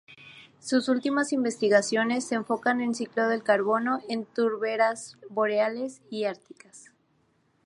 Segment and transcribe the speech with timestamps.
[0.57, 6.91] Sus últimas investigaciones se enfocan en ciclo del carbono en turberas boreales y árticas.